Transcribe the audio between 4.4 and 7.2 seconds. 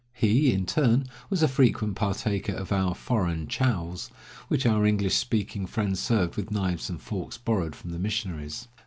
which our English speaking friends served with knives and